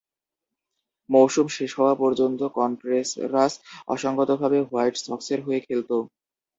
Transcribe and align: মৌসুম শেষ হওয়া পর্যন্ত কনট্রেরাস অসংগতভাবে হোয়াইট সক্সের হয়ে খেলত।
মৌসুম 1.09 1.47
শেষ 1.57 1.71
হওয়া 1.79 1.93
পর্যন্ত 1.95 2.39
কনট্রেরাস 2.57 3.53
অসংগতভাবে 3.87 4.57
হোয়াইট 4.63 4.95
সক্সের 5.01 5.39
হয়ে 5.45 5.59
খেলত। 5.65 5.89